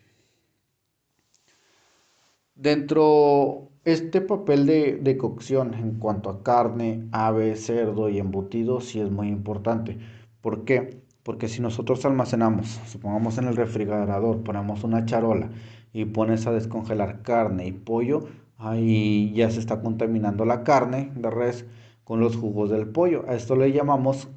Dentro 2.57 3.69
este 3.85 4.23
papel 4.23 4.65
de, 4.65 5.17
cocción 5.19 5.75
en 5.75 5.99
cuanto 5.99 6.31
a 6.31 6.43
carne, 6.43 7.07
ave, 7.13 7.55
cerdo 7.55 8.09
y 8.09 8.19
embutido 8.19 8.81
sí 8.81 8.99
es 8.99 9.11
muy 9.11 9.29
importante. 9.29 9.99
¿Por 10.41 10.65
qué? 10.65 11.03
Porque 11.23 11.49
si 11.49 11.61
nosotros 11.61 12.05
almacenamos, 12.07 12.81
supongamos 12.87 13.37
en 13.37 13.49
el 13.49 13.57
refrigerador, 13.57 14.43
ponemos 14.43 14.85
una 14.85 15.05
charola 15.05 15.51
y 15.93 16.07
pones 16.07 16.47
a 16.47 16.53
descongelar 16.53 17.21
carne 17.21 17.67
y 17.67 17.73
pollo, 17.73 18.27
ahí 18.57 19.33
ya 19.35 19.51
se 19.51 19.61
está 19.61 19.83
contaminando 19.83 20.47
la 20.47 20.65
carne 20.65 21.13
de 21.15 21.31
res 21.31 21.67
con 22.05 22.21
los 22.21 22.37
jugos 22.37 22.71
del 22.71 22.89
pollo. 22.89 23.25
A 23.29 23.35
esto 23.35 23.55
le 23.55 23.71
llamamos 23.71 24.31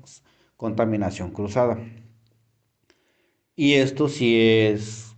contaminación 0.57 1.31
cruzada. 1.31 1.79
Y 3.55 3.75
esto 3.75 4.09
sí 4.09 4.37
es 4.37 5.08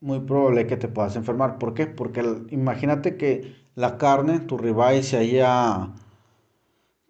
muy 0.00 0.20
probable 0.20 0.66
que 0.66 0.76
te 0.76 0.88
puedas 0.88 1.16
enfermar. 1.16 1.58
¿Por 1.58 1.74
qué? 1.74 1.86
Porque 1.86 2.22
imagínate 2.50 3.16
que 3.16 3.54
la 3.74 3.98
carne, 3.98 4.40
tu 4.40 4.58
ribeye, 4.58 5.02
se 5.02 5.18
haya 5.18 5.92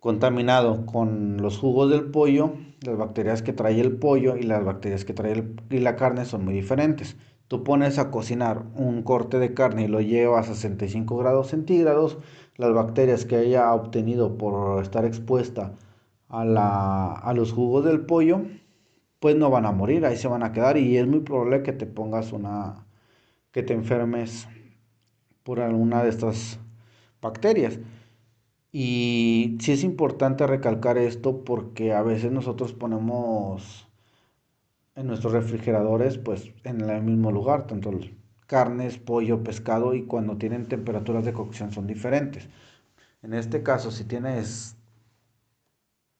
contaminado 0.01 0.87
con 0.87 1.39
los 1.43 1.59
jugos 1.59 1.91
del 1.91 2.11
pollo, 2.11 2.53
las 2.83 2.97
bacterias 2.97 3.43
que 3.43 3.53
trae 3.53 3.81
el 3.81 3.97
pollo 3.99 4.37
y 4.37 4.43
las 4.45 4.65
bacterias 4.65 5.05
que 5.05 5.15
trae 5.15 5.45
y 5.71 5.79
la 5.81 5.97
carne 5.97 6.25
son 6.25 6.45
muy 6.45 6.55
diferentes. 6.55 7.17
Tú 7.49 7.63
pones 7.65 7.99
a 7.99 8.11
cocinar 8.11 8.65
un 8.75 9.03
corte 9.03 9.39
de 9.39 9.55
carne 9.55 9.85
y 9.85 9.89
lo 9.89 10.01
llevas 10.01 10.49
a 10.49 10.55
65 10.55 11.17
grados 11.17 11.49
centígrados, 11.49 12.19
las 12.57 12.73
bacterias 12.73 13.25
que 13.25 13.37
haya 13.37 13.73
obtenido 13.73 14.37
por 14.39 14.83
estar 14.83 15.05
expuesta 15.05 15.73
a, 16.29 16.45
la, 16.45 17.13
a 17.13 17.33
los 17.35 17.53
jugos 17.53 17.85
del 17.85 18.01
pollo 18.07 18.43
pues 19.21 19.37
no 19.37 19.51
van 19.51 19.67
a 19.67 19.73
morir, 19.73 20.05
ahí 20.07 20.17
se 20.17 20.29
van 20.29 20.43
a 20.43 20.53
quedar 20.53 20.77
y 20.77 20.97
es 20.99 21.07
muy 21.07 21.21
probable 21.21 21.63
que 21.63 21.73
te 21.73 21.87
pongas 21.87 22.33
una, 22.33 22.87
que 23.53 23.63
te 23.63 23.73
enfermes 23.75 24.49
por 25.43 25.61
alguna 25.61 26.03
de 26.03 26.11
estas 26.11 26.59
bacterias. 27.23 27.79
Y 28.73 29.57
sí 29.61 29.73
es 29.73 29.85
importante 29.85 30.47
recalcar 30.47 30.99
esto 30.99 31.45
porque 31.45 31.95
a 31.95 32.03
veces 32.03 32.31
nosotros 32.33 32.75
ponemos 32.75 33.89
en 34.97 35.07
nuestros 35.07 35.33
refrigeradores 35.33 36.19
pues 36.19 36.53
en 36.65 36.81
el 36.89 37.03
mismo 37.03 37.31
lugar, 37.31 37.67
tanto 37.67 37.91
carnes, 38.47 38.99
pollo, 38.99 39.43
pescado 39.43 39.95
y 39.95 40.05
cuando 40.05 40.37
tienen 40.37 40.67
temperaturas 40.67 41.25
de 41.25 41.33
cocción 41.33 41.73
son 41.73 41.87
diferentes. 41.87 42.49
En 43.23 43.35
este 43.35 43.63
caso, 43.63 43.91
si 43.91 44.05
tienes 44.05 44.76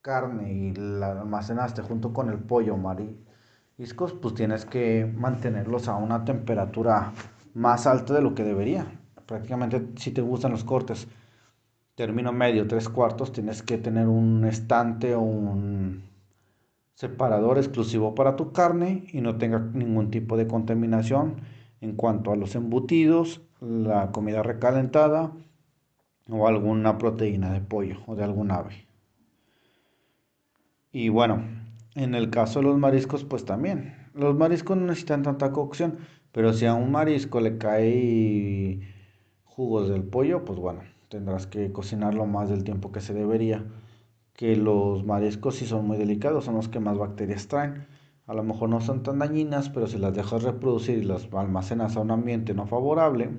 carne 0.07 0.53
y 0.53 0.73
la 0.73 1.11
almacenaste 1.19 1.81
junto 1.81 2.13
con 2.13 2.29
el 2.29 2.37
pollo 2.39 2.77
mariscos, 2.77 4.13
pues 4.13 4.35
tienes 4.35 4.65
que 4.65 5.05
mantenerlos 5.05 5.89
a 5.89 5.97
una 5.97 6.23
temperatura 6.23 7.11
más 7.53 7.85
alta 7.87 8.13
de 8.13 8.21
lo 8.21 8.33
que 8.33 8.45
debería. 8.45 8.85
Prácticamente 9.25 9.85
si 9.97 10.11
te 10.11 10.21
gustan 10.21 10.53
los 10.53 10.63
cortes 10.63 11.09
término 11.95 12.31
medio, 12.31 12.69
tres 12.69 12.87
cuartos, 12.87 13.33
tienes 13.33 13.61
que 13.61 13.77
tener 13.77 14.07
un 14.07 14.45
estante 14.45 15.13
o 15.13 15.19
un 15.19 16.03
separador 16.93 17.57
exclusivo 17.57 18.15
para 18.15 18.37
tu 18.37 18.53
carne 18.53 19.03
y 19.11 19.19
no 19.19 19.37
tenga 19.37 19.59
ningún 19.59 20.09
tipo 20.09 20.37
de 20.37 20.47
contaminación 20.47 21.41
en 21.81 21.97
cuanto 21.97 22.31
a 22.31 22.37
los 22.37 22.55
embutidos, 22.55 23.41
la 23.59 24.13
comida 24.13 24.41
recalentada 24.41 25.33
o 26.29 26.47
alguna 26.47 26.97
proteína 26.97 27.51
de 27.51 27.59
pollo 27.59 27.97
o 28.05 28.15
de 28.15 28.23
algún 28.23 28.51
ave. 28.51 28.86
Y 30.99 31.09
bueno, 31.09 31.43
en 31.93 32.15
el 32.15 32.31
caso 32.31 32.57
de 32.57 32.65
los 32.65 32.79
mariscos, 32.79 33.23
pues 33.23 33.45
también. 33.45 34.09
Los 34.15 34.35
mariscos 34.35 34.77
no 34.77 34.87
necesitan 34.87 35.21
tanta 35.21 35.51
cocción, 35.51 35.99
pero 36.31 36.53
si 36.53 36.65
a 36.65 36.73
un 36.73 36.91
marisco 36.91 37.39
le 37.39 37.59
cae 37.59 38.81
jugos 39.43 39.89
del 39.89 40.01
pollo, 40.01 40.43
pues 40.43 40.57
bueno, 40.57 40.81
tendrás 41.07 41.45
que 41.45 41.71
cocinarlo 41.71 42.25
más 42.25 42.49
del 42.49 42.63
tiempo 42.63 42.91
que 42.91 43.01
se 43.01 43.13
debería. 43.13 43.63
que 44.33 44.55
los 44.55 45.05
mariscos 45.05 45.57
sí 45.57 45.67
son 45.67 45.85
muy 45.85 45.97
delicados, 45.97 46.45
son 46.45 46.55
los 46.55 46.67
que 46.67 46.79
más 46.79 46.97
bacterias 46.97 47.47
traen. 47.47 47.85
A 48.25 48.33
lo 48.33 48.43
mejor 48.43 48.69
no 48.69 48.81
son 48.81 49.03
tan 49.03 49.19
dañinas, 49.19 49.69
pero 49.69 49.85
si 49.85 49.99
las 49.99 50.15
dejas 50.15 50.41
reproducir 50.41 50.97
y 50.97 51.03
las 51.03 51.31
almacenas 51.31 51.95
a 51.95 52.01
un 52.01 52.09
ambiente 52.09 52.55
no 52.55 52.65
favorable, 52.65 53.29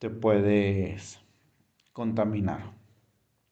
te 0.00 0.10
puedes 0.10 1.20
contaminar 1.92 2.72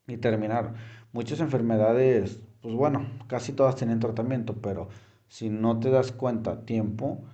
y 0.09 0.17
terminar. 0.17 0.75
Muchas 1.13 1.41
enfermedades, 1.41 2.43
pues 2.63 2.75
bueno, 2.75 3.07
casi 3.27 3.53
todas 3.53 3.77
tienen 3.77 4.01
tratamiento, 4.01 4.55
pero 4.61 4.89
si 5.29 5.51
no 5.51 5.79
te 5.79 5.91
das 5.91 6.13
cuenta 6.13 6.65
tiempo, 6.65 7.25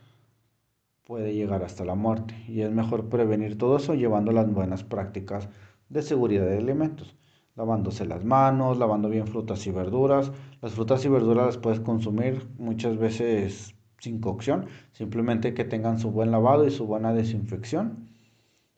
puede 1.05 1.35
llegar 1.35 1.63
hasta 1.63 1.85
la 1.85 1.95
muerte. 1.95 2.35
Y 2.49 2.63
es 2.63 2.71
mejor 2.71 3.09
prevenir 3.09 3.59
todo 3.59 3.77
eso 3.77 3.95
llevando 3.95 4.33
las 4.33 4.51
buenas 4.53 4.85
prácticas 4.85 5.49
de 5.89 6.03
seguridad 6.03 6.47
de 6.47 6.59
alimentos. 6.59 7.17
Lavándose 7.57 8.05
las 8.05 8.25
manos, 8.25 8.79
lavando 8.79 9.09
bien 9.09 9.29
frutas 9.29 9.67
y 9.67 9.71
verduras. 9.71 10.33
Las 10.61 10.73
frutas 10.73 11.05
y 11.05 11.09
verduras 11.09 11.47
las 11.47 11.59
puedes 11.59 11.81
consumir 11.81 12.49
muchas 12.59 12.97
veces 12.99 13.75
sin 13.99 14.21
cocción, 14.21 14.67
simplemente 14.93 15.55
que 15.55 15.65
tengan 15.65 15.99
su 15.99 16.11
buen 16.11 16.31
lavado 16.31 16.67
y 16.67 16.71
su 16.71 16.87
buena 16.87 17.15
desinfección 17.15 18.09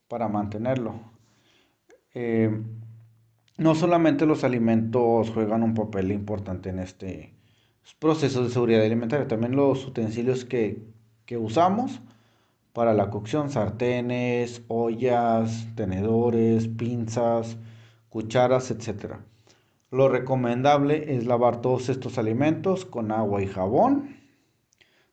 para 0.09 0.29
mantenerlo. 0.29 0.95
Eh, 2.15 2.63
no 3.57 3.75
solamente 3.75 4.27
los 4.27 4.45
alimentos 4.45 5.31
juegan 5.31 5.63
un 5.63 5.75
papel 5.75 6.13
importante 6.13 6.69
en 6.71 6.79
este 6.79 7.35
proceso 7.99 8.43
de 8.43 8.51
seguridad 8.51 8.85
alimentaria, 8.85 9.29
también 9.29 9.57
los 9.57 9.87
utensilios 9.87 10.45
que, 10.45 10.83
que 11.25 11.39
usamos 11.39 12.01
para 12.73 12.93
la 12.93 13.09
cocción, 13.09 13.49
sartenes, 13.49 14.63
ollas, 14.69 15.67
tenedores, 15.77 16.69
pinzas, 16.69 17.57
cucharas, 18.11 18.71
etc. 18.71 19.15
Lo 19.91 20.09
recomendable 20.09 21.17
es 21.17 21.25
lavar 21.25 21.63
todos 21.63 21.89
estos 21.89 22.19
alimentos 22.19 22.85
con 22.85 23.13
agua 23.13 23.43
y 23.43 23.47
jabón. 23.47 24.17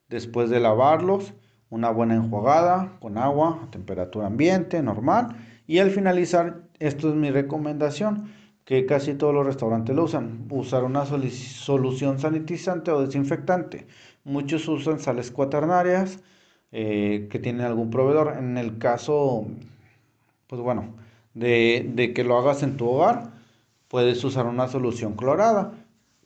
Después 0.09 0.49
de 0.49 0.59
lavarlos, 0.59 1.33
una 1.69 1.89
buena 1.89 2.15
enjuagada 2.15 2.97
con 2.99 3.17
agua 3.17 3.61
a 3.63 3.71
temperatura 3.71 4.27
ambiente, 4.27 4.83
normal. 4.83 5.37
Y 5.65 5.79
al 5.79 5.89
finalizar, 5.89 6.63
esto 6.87 7.09
es 7.09 7.15
mi 7.15 7.31
recomendación, 7.31 8.31
que 8.65 8.85
casi 8.85 9.13
todos 9.15 9.33
los 9.33 9.45
restaurantes 9.45 9.95
lo 9.95 10.03
usan, 10.03 10.47
usar 10.49 10.83
una 10.83 11.05
solución 11.05 12.19
sanitizante 12.19 12.91
o 12.91 13.05
desinfectante. 13.05 13.87
Muchos 14.23 14.67
usan 14.67 14.99
sales 14.99 15.31
cuaternarias 15.31 16.19
eh, 16.71 17.27
que 17.29 17.39
tienen 17.39 17.65
algún 17.65 17.89
proveedor. 17.89 18.35
En 18.37 18.57
el 18.57 18.77
caso, 18.77 19.45
pues 20.47 20.61
bueno, 20.61 20.95
de, 21.33 22.11
que 22.15 22.23
lo 22.23 22.37
hagas 22.37 22.63
en 22.63 22.77
tu 22.77 22.87
hogar, 22.89 23.31
puedes 23.87 24.23
usar 24.23 24.45
una 24.45 24.67
solución 24.67 25.15
clorada. 25.15 25.73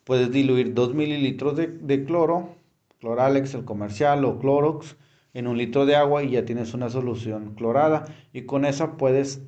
Puedes 0.03 0.31
diluir 0.31 0.73
2 0.73 0.93
mililitros 0.93 1.55
de, 1.55 1.67
de 1.67 2.05
cloro, 2.05 2.55
Cloralex, 2.99 3.53
el 3.55 3.65
comercial 3.65 4.25
o 4.25 4.39
Clorox, 4.39 4.95
en 5.33 5.47
un 5.47 5.57
litro 5.57 5.85
de 5.85 5.95
agua 5.95 6.23
y 6.23 6.31
ya 6.31 6.45
tienes 6.45 6.73
una 6.73 6.89
solución 6.89 7.53
clorada. 7.55 8.05
Y 8.33 8.43
con 8.43 8.65
esa 8.65 8.97
puedes 8.97 9.41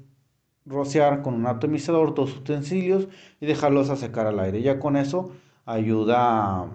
rociar 0.65 1.21
con 1.21 1.33
un 1.33 1.47
atomizador 1.47 2.13
dos 2.13 2.35
utensilios 2.37 3.07
y 3.39 3.45
dejarlos 3.45 3.89
a 3.89 3.95
secar 3.95 4.27
al 4.27 4.39
aire. 4.39 4.61
Ya 4.61 4.79
con 4.79 4.95
eso 4.95 5.31
ayuda 5.65 6.67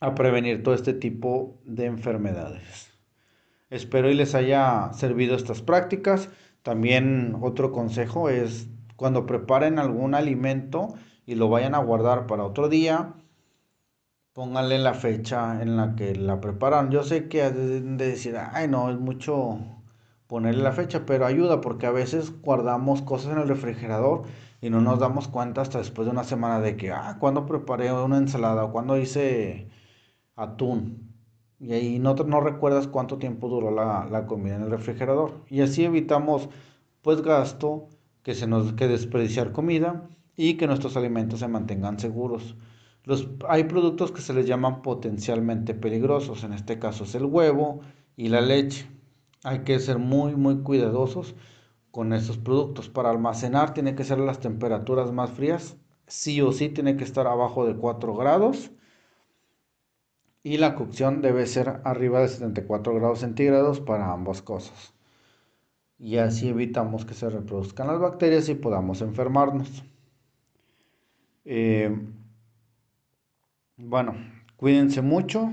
a 0.00 0.14
prevenir 0.14 0.62
todo 0.62 0.74
este 0.74 0.92
tipo 0.92 1.58
de 1.64 1.86
enfermedades. 1.86 2.92
Espero 3.70 4.10
y 4.10 4.14
les 4.14 4.34
haya 4.34 4.92
servido 4.92 5.34
estas 5.34 5.62
prácticas. 5.62 6.28
También 6.62 7.36
otro 7.40 7.72
consejo 7.72 8.28
es 8.28 8.68
cuando 8.96 9.26
preparen 9.26 9.78
algún 9.78 10.14
alimento 10.14 10.94
y 11.26 11.34
lo 11.34 11.48
vayan 11.48 11.74
a 11.74 11.78
guardar 11.78 12.26
para 12.26 12.44
otro 12.44 12.68
día, 12.68 13.14
pónganle 14.32 14.78
la 14.78 14.94
fecha 14.94 15.60
en 15.60 15.76
la 15.76 15.96
que 15.96 16.14
la 16.14 16.40
preparan. 16.40 16.90
Yo 16.90 17.02
sé 17.02 17.28
que 17.28 17.50
de 17.50 17.80
decir, 17.96 18.36
ay 18.36 18.68
no, 18.68 18.90
es 18.90 18.98
mucho 18.98 19.58
ponerle 20.26 20.62
la 20.62 20.72
fecha, 20.72 21.06
pero 21.06 21.26
ayuda 21.26 21.60
porque 21.60 21.86
a 21.86 21.92
veces 21.92 22.40
guardamos 22.42 23.02
cosas 23.02 23.32
en 23.32 23.38
el 23.38 23.48
refrigerador 23.48 24.24
y 24.60 24.70
no 24.70 24.80
nos 24.80 24.98
damos 24.98 25.28
cuenta 25.28 25.60
hasta 25.60 25.78
después 25.78 26.06
de 26.06 26.12
una 26.12 26.24
semana 26.24 26.60
de 26.60 26.76
que, 26.76 26.90
ah, 26.90 27.16
cuando 27.20 27.46
preparé 27.46 27.92
una 27.92 28.18
ensalada 28.18 28.64
o 28.64 28.72
cuando 28.72 28.96
hice 28.96 29.68
atún. 30.34 31.12
Y 31.58 31.72
ahí 31.72 31.98
no, 31.98 32.14
no 32.14 32.40
recuerdas 32.40 32.86
cuánto 32.88 33.18
tiempo 33.18 33.48
duró 33.48 33.70
la, 33.70 34.26
comida 34.26 34.56
en 34.56 34.62
el 34.62 34.70
refrigerador. 34.70 35.44
Y 35.48 35.62
así 35.62 35.84
evitamos 35.84 36.48
pues 37.02 37.22
gasto, 37.22 37.88
que 38.22 38.34
se 38.34 38.46
nos 38.46 38.72
que 38.74 38.88
desperdiciar 38.88 39.52
comida 39.52 40.08
y 40.36 40.54
que 40.54 40.66
nuestros 40.66 40.96
alimentos 40.96 41.40
se 41.40 41.48
mantengan 41.48 41.98
seguros. 41.98 42.56
Los, 43.04 43.28
hay 43.48 43.64
productos 43.64 44.10
que 44.12 44.20
se 44.20 44.34
les 44.34 44.46
llaman 44.46 44.82
potencialmente 44.82 45.74
peligrosos, 45.74 46.42
en 46.44 46.52
este 46.52 46.78
caso 46.78 47.04
es 47.04 47.14
el 47.14 47.24
huevo 47.24 47.80
y 48.16 48.28
la 48.28 48.40
leche. 48.40 48.86
Hay 49.46 49.60
que 49.60 49.78
ser 49.78 49.98
muy 49.98 50.34
muy 50.34 50.62
cuidadosos 50.62 51.34
con 51.90 52.12
estos 52.12 52.36
productos. 52.38 52.88
Para 52.88 53.10
almacenar 53.10 53.74
tiene 53.74 53.94
que 53.94 54.04
ser 54.04 54.18
las 54.18 54.40
temperaturas 54.40 55.12
más 55.12 55.30
frías, 55.30 55.76
sí 56.06 56.40
o 56.42 56.52
sí 56.52 56.68
tiene 56.68 56.96
que 56.96 57.04
estar 57.04 57.26
abajo 57.26 57.66
de 57.66 57.76
4 57.76 58.14
grados 58.16 58.70
y 60.42 60.58
la 60.58 60.74
cocción 60.74 61.22
debe 61.22 61.44
ser 61.46 61.80
arriba 61.82 62.20
de 62.20 62.28
74 62.28 62.94
grados 62.94 63.18
centígrados 63.18 63.80
para 63.80 64.12
ambas 64.12 64.42
cosas. 64.42 64.94
Y 65.98 66.18
así 66.18 66.48
evitamos 66.48 67.04
que 67.04 67.14
se 67.14 67.28
reproduzcan 67.28 67.88
las 67.88 67.98
bacterias 67.98 68.48
y 68.48 68.54
podamos 68.54 69.00
enfermarnos. 69.02 69.84
Eh, 71.44 71.90
bueno, 73.76 74.14
cuídense 74.56 75.02
mucho. 75.02 75.50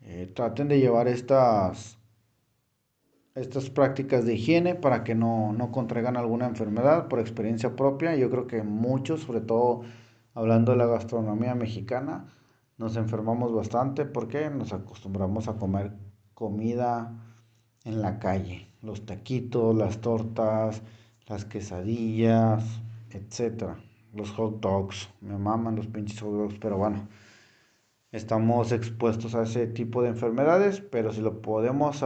Eh, 0.00 0.32
traten 0.34 0.68
de 0.68 0.80
llevar 0.80 1.08
estas, 1.08 1.98
estas 3.34 3.70
prácticas 3.70 4.24
de 4.24 4.34
higiene 4.34 4.74
para 4.74 5.04
que 5.04 5.14
no, 5.14 5.52
no 5.52 5.72
contraigan 5.72 6.16
alguna 6.16 6.46
enfermedad 6.46 7.08
por 7.08 7.20
experiencia 7.20 7.76
propia. 7.76 8.14
Yo 8.16 8.30
creo 8.30 8.46
que 8.46 8.62
muchos, 8.62 9.22
sobre 9.22 9.40
todo 9.40 9.82
hablando 10.34 10.72
de 10.72 10.78
la 10.78 10.86
gastronomía 10.86 11.54
mexicana, 11.54 12.26
nos 12.78 12.96
enfermamos 12.96 13.54
bastante 13.54 14.04
porque 14.04 14.50
nos 14.50 14.72
acostumbramos 14.72 15.48
a 15.48 15.56
comer 15.56 15.92
comida 16.34 17.12
en 17.84 18.02
la 18.02 18.18
calle, 18.18 18.68
los 18.80 19.06
taquitos, 19.06 19.74
las 19.74 20.00
tortas, 20.00 20.82
las 21.26 21.44
quesadillas, 21.44 22.64
etcétera, 23.10 23.78
los 24.12 24.30
hot 24.32 24.60
dogs, 24.60 25.08
me 25.20 25.38
maman 25.38 25.76
los 25.76 25.86
pinches 25.86 26.20
hot 26.20 26.32
dogs, 26.32 26.58
pero 26.60 26.76
bueno, 26.76 27.08
estamos 28.10 28.72
expuestos 28.72 29.34
a 29.34 29.42
ese 29.42 29.66
tipo 29.66 30.02
de 30.02 30.10
enfermedades, 30.10 30.80
pero 30.80 31.12
si 31.12 31.20
lo 31.20 31.42
podemos 31.42 32.02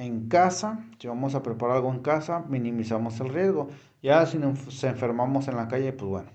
en 0.00 0.28
casa, 0.28 0.86
si 0.98 1.08
vamos 1.08 1.34
a 1.34 1.42
preparar 1.42 1.76
algo 1.76 1.92
en 1.92 2.00
casa, 2.00 2.44
minimizamos 2.48 3.20
el 3.20 3.28
riesgo. 3.28 3.68
Ya 4.02 4.24
si 4.24 4.38
nos 4.38 4.82
enfermamos 4.82 5.46
en 5.48 5.56
la 5.56 5.68
calle, 5.68 5.92
pues 5.92 6.08
bueno, 6.08 6.30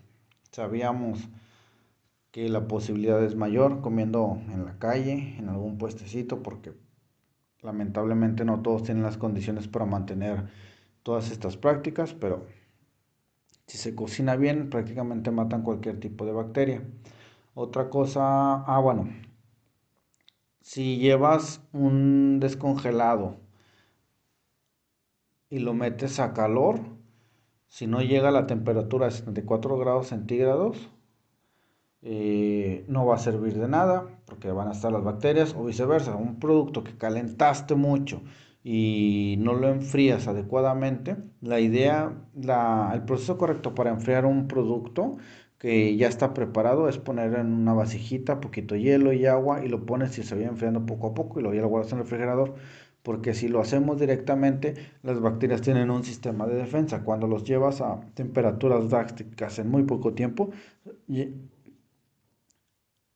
sabíamos 0.51 1.28
que 2.32 2.47
la 2.47 2.67
posibilidad 2.67 3.23
es 3.23 3.36
mayor 3.36 3.82
comiendo 3.82 4.39
en 4.51 4.65
la 4.65 4.78
calle, 4.78 5.36
en 5.39 5.49
algún 5.49 5.80
puestecito, 5.80 6.43
porque 6.43 6.73
lamentablemente 7.62 8.45
no 8.45 8.62
todos 8.62 8.84
tienen 8.84 9.04
las 9.04 9.17
condiciones 9.17 9.67
para 9.67 9.86
mantener 9.86 10.45
todas 11.01 11.32
estas 11.32 11.58
prácticas, 11.58 12.13
pero 12.13 12.45
si 13.65 13.80
se 13.80 13.95
cocina 13.95 14.36
bien, 14.36 14.69
prácticamente 14.69 15.32
matan 15.32 15.63
cualquier 15.63 15.99
tipo 15.99 16.25
de 16.25 16.34
bacteria. 16.34 16.84
Otra 17.56 17.89
cosa, 17.89 18.63
ah, 18.63 18.80
bueno, 18.80 19.10
si 20.62 20.97
llevas 20.99 21.62
un 21.73 22.39
descongelado 22.39 23.44
y 25.55 25.59
lo 25.59 25.73
metes 25.73 26.19
a 26.19 26.33
calor, 26.33 26.81
si 27.69 27.87
no 27.87 28.01
llega 28.01 28.27
a 28.27 28.31
la 28.31 28.45
temperatura 28.45 29.05
de 29.05 29.13
74 29.13 29.77
grados 29.77 30.07
centígrados, 30.07 30.89
eh, 32.01 32.83
no 32.89 33.05
va 33.05 33.15
a 33.15 33.19
servir 33.19 33.57
de 33.57 33.69
nada 33.69 34.05
porque 34.25 34.51
van 34.51 34.67
a 34.67 34.73
estar 34.73 34.91
las 34.91 35.05
bacterias 35.05 35.55
o 35.57 35.63
viceversa. 35.63 36.17
Un 36.17 36.39
producto 36.41 36.83
que 36.83 36.97
calentaste 36.97 37.75
mucho 37.75 38.21
y 38.65 39.37
no 39.39 39.53
lo 39.53 39.69
enfrías 39.69 40.27
adecuadamente, 40.27 41.15
la 41.39 41.61
idea, 41.61 42.11
la, 42.33 42.91
el 42.93 43.03
proceso 43.03 43.37
correcto 43.37 43.73
para 43.75 43.91
enfriar 43.91 44.25
un 44.25 44.49
producto 44.49 45.15
que 45.57 45.95
ya 45.95 46.09
está 46.09 46.33
preparado 46.33 46.89
es 46.89 46.97
poner 46.97 47.33
en 47.35 47.53
una 47.53 47.73
vasijita 47.73 48.41
poquito 48.41 48.75
hielo 48.75 49.13
y 49.13 49.25
agua 49.25 49.63
y 49.63 49.69
lo 49.69 49.85
pones 49.85 50.17
y 50.19 50.23
se 50.23 50.35
va 50.35 50.43
enfriando 50.43 50.85
poco 50.85 51.07
a 51.07 51.13
poco 51.13 51.39
y 51.39 51.43
luego 51.43 51.55
ya 51.55 51.61
lo 51.61 51.69
guardas 51.69 51.93
en 51.93 51.99
el 51.99 52.03
refrigerador 52.03 52.55
porque 53.05 53.33
si 53.33 53.47
lo 53.47 53.61
hacemos 53.61 53.99
directamente 53.99 54.73
las 55.03 55.21
bacterias 55.21 55.61
tienen 55.61 55.89
un 55.91 56.03
sistema 56.03 56.47
de 56.47 56.55
defensa 56.55 57.03
cuando 57.03 57.27
los 57.27 57.43
llevas 57.45 57.79
a 57.81 58.01
temperaturas 58.15 58.89
drásticas 58.89 59.59
en 59.59 59.69
muy 59.69 59.83
poco 59.83 60.13
tiempo 60.13 60.51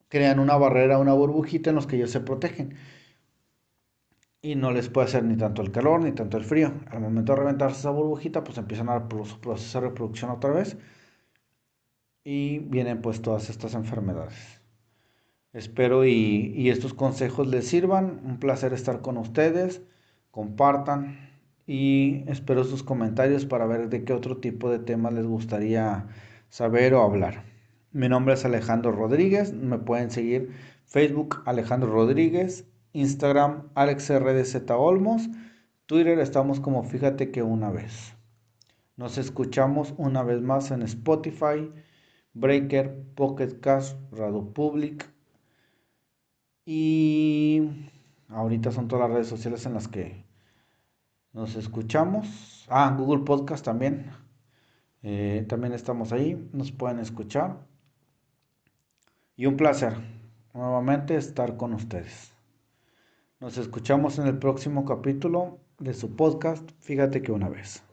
crean 0.10 0.40
una 0.40 0.58
barrera, 0.58 1.00
una 1.00 1.14
burbujita 1.14 1.70
en 1.70 1.78
los 1.78 1.88
que 1.88 1.96
ellos 1.96 2.12
se 2.12 2.20
protegen. 2.20 2.76
Y 4.42 4.56
no 4.56 4.72
les 4.72 4.90
puede 4.90 5.08
hacer 5.08 5.24
ni 5.24 5.38
tanto 5.38 5.62
el 5.62 5.72
calor 5.72 6.02
ni 6.02 6.12
tanto 6.14 6.38
el 6.38 6.44
frío. 6.46 6.74
Al 6.92 7.02
momento 7.02 7.34
de 7.34 7.40
reventarse 7.40 7.80
esa 7.80 7.92
burbujita, 7.92 8.44
pues 8.44 8.58
empiezan 8.58 8.90
a 8.90 9.08
su 9.26 9.40
proceso 9.40 9.82
de 9.82 9.88
reproducción 9.90 10.32
otra 10.32 10.52
vez. 10.52 10.78
y 12.24 12.60
vienen 12.60 13.02
pues 13.02 13.22
todas 13.22 13.50
estas 13.50 13.74
enfermedades. 13.74 14.59
Espero 15.54 16.06
y, 16.06 16.54
y 16.56 16.70
estos 16.70 16.94
consejos 16.94 17.48
les 17.48 17.68
sirvan. 17.68 18.22
Un 18.26 18.40
placer 18.40 18.74
estar 18.74 19.02
con 19.02 19.18
ustedes. 19.18 19.82
Compartan 20.32 21.30
y 21.66 22.24
espero 22.28 22.64
sus 22.64 22.84
comentarios 22.84 23.46
para 23.46 23.68
ver 23.68 23.90
de 23.90 24.04
qué 24.04 24.14
otro 24.14 24.38
tipo 24.38 24.70
de 24.70 24.80
temas 24.80 25.14
les 25.14 25.26
gustaría 25.26 26.08
saber 26.50 26.94
o 26.94 27.04
hablar. 27.04 27.44
Mi 27.92 28.10
nombre 28.10 28.34
es 28.34 28.46
Alejandro 28.46 28.92
Rodríguez. 28.92 29.54
Me 29.54 29.78
pueden 29.78 30.12
seguir 30.12 30.50
Facebook 30.90 31.44
Alejandro 31.46 31.92
Rodríguez, 31.92 32.66
Instagram 32.94 33.70
AlexRDZ 33.76 34.72
Olmos, 34.72 35.30
Twitter 35.86 36.18
estamos 36.18 36.60
como 36.60 36.84
fíjate 36.84 37.30
que 37.30 37.44
una 37.44 37.70
vez. 37.70 38.16
Nos 38.98 39.20
escuchamos 39.20 39.94
una 39.98 40.24
vez 40.24 40.42
más 40.42 40.72
en 40.72 40.82
Spotify, 40.82 41.72
Breaker, 42.34 43.04
Pocket 43.16 43.60
Cast, 43.60 44.00
Radio 44.12 44.52
Public. 44.52 45.10
Y 46.66 47.90
ahorita 48.28 48.72
son 48.72 48.88
todas 48.88 49.08
las 49.08 49.16
redes 49.16 49.28
sociales 49.28 49.66
en 49.66 49.74
las 49.74 49.88
que 49.88 50.26
nos 51.34 51.56
escuchamos. 51.56 52.66
Ah, 52.70 52.96
Google 52.98 53.24
Podcast 53.24 53.66
también. 53.66 54.12
Eh, 55.02 55.46
también 55.48 55.74
estamos 55.74 56.12
ahí. 56.12 56.50
Nos 56.54 56.72
pueden 56.72 57.00
escuchar. 57.00 57.58
Y 59.36 59.46
un 59.46 59.58
placer 59.58 59.96
nuevamente 60.54 61.16
estar 61.16 61.56
con 61.58 61.74
ustedes. 61.74 62.34
Nos 63.40 63.58
escuchamos 63.58 64.20
en 64.20 64.28
el 64.28 64.38
próximo 64.38 64.84
capítulo 64.86 65.60
de 65.80 65.94
su 65.94 66.16
podcast. 66.16 66.70
Fíjate 66.80 67.22
que 67.22 67.32
una 67.32 67.48
vez. 67.48 67.89